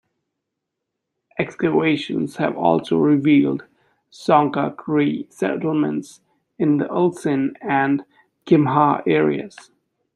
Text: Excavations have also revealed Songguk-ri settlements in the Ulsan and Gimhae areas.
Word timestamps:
Excavations 1.37 2.37
have 2.37 2.57
also 2.57 2.97
revealed 2.97 3.65
Songguk-ri 4.11 5.27
settlements 5.29 6.21
in 6.57 6.77
the 6.77 6.85
Ulsan 6.85 7.53
and 7.61 8.03
Gimhae 8.47 9.03
areas. 9.05 9.69